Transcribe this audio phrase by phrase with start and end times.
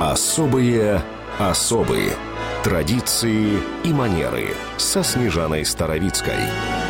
[0.00, 1.02] Особые
[1.38, 2.12] особые
[2.62, 6.83] традиции и манеры со Снежаной Старовицкой.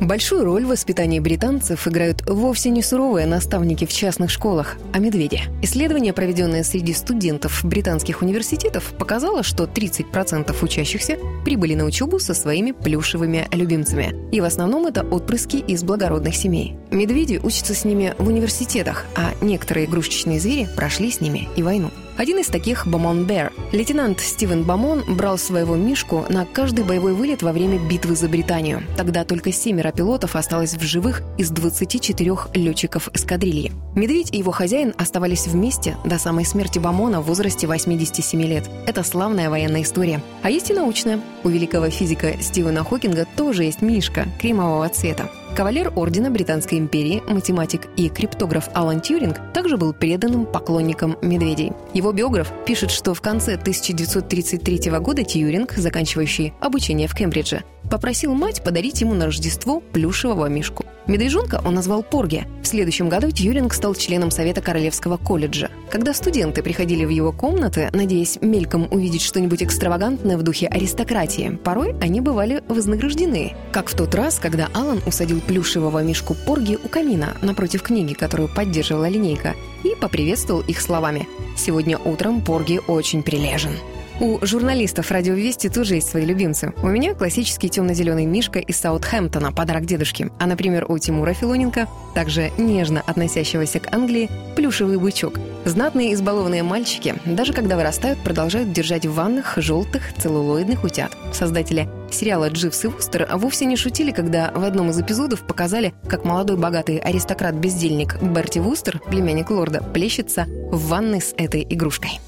[0.00, 5.42] Большую роль в воспитании британцев играют вовсе не суровые наставники в частных школах, а медведи.
[5.60, 12.72] Исследование, проведенное среди студентов британских университетов, показало, что 30% учащихся прибыли на учебу со своими
[12.72, 14.14] плюшевыми любимцами.
[14.32, 16.76] И в основном это отпрыски из благородных семей.
[16.90, 21.90] Медведи учатся с ними в университетах, а некоторые игрушечные звери прошли с ними и войну.
[22.20, 23.50] Один из таких– Бамон Бэр.
[23.72, 28.82] Лейтенант Стивен Бамон брал своего Мишку на каждый боевой вылет во время битвы за Британию.
[28.94, 33.72] Тогда только семеро пилотов осталось в живых из 24 летчиков эскадрильи.
[33.94, 38.68] Медведь и его хозяин оставались вместе до самой смерти Бамона в возрасте 87 лет.
[38.86, 40.20] Это славная военная история.
[40.42, 41.20] А есть и научная.
[41.42, 45.30] У великого физика Стивена Хокинга тоже есть Мишка кремового цвета.
[45.56, 51.72] Кавалер Ордена Британской империи, математик и криптограф Алан Тьюринг также был преданным поклонником медведей.
[51.92, 58.62] Его биограф пишет, что в конце 1933 года Тьюринг, заканчивающий обучение в Кембридже, попросил мать
[58.62, 60.84] подарить ему на Рождество плюшевого мишку.
[61.06, 62.46] Медвежонка он назвал Порги.
[62.62, 65.68] В следующем году Тьюринг стал членом Совета Королевского колледжа.
[65.90, 71.96] Когда студенты приходили в его комнаты, надеясь мельком увидеть что-нибудь экстравагантное в духе аристократии, порой
[72.00, 73.54] они бывали вознаграждены.
[73.72, 78.48] Как в тот раз, когда Алан усадил плюшевого мишку Порги у камина напротив книги, которую
[78.48, 83.72] поддерживала линейка, и поприветствовал их словами «Сегодня утром Порги очень прилежен».
[84.20, 86.74] У журналистов «Радио Вести» тоже есть свои любимцы.
[86.82, 90.30] У меня классический темно-зеленый мишка из Саутхэмптона, подарок дедушке.
[90.38, 95.38] А, например, у Тимура Филоненко, также нежно относящегося к Англии, плюшевый бычок.
[95.64, 101.16] Знатные избалованные мальчики, даже когда вырастают, продолжают держать в ваннах желтых целлулоидных утят.
[101.32, 106.26] Создатели сериала «Дживс и Вустер» вовсе не шутили, когда в одном из эпизодов показали, как
[106.26, 112.20] молодой богатый аристократ-бездельник Берти Вустер, племянник лорда, плещется в ванной с этой игрушкой.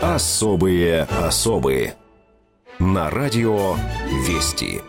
[0.00, 1.96] Особые особые.
[2.78, 3.76] На радио
[4.26, 4.82] Вести.